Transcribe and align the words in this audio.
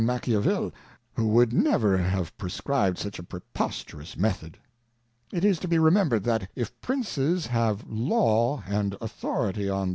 _M.a 0.03 0.19
chiavil, 0.19 0.71
w 0.71 0.73
ho 1.17 1.27
would 1.27 1.53
never 1.53 1.95
have 1.95 2.35
prescrib'd 2.35 2.97
such 2.97 3.19
a 3.19 3.23
preposterous 3.23 4.17
Method. 4.17 4.57
It 5.31 5.45
is 5.45 5.59
i 5.59 5.61
to 5.61 5.67
be 5.67 5.77
remembred, 5.77 6.23
that 6.23 6.49
if 6.55 6.73
Princes 6.81 7.45
have 7.45 7.87
Law 7.87 8.63
and 8.65 8.95
Authority 8.99 9.69
on 9.69 9.89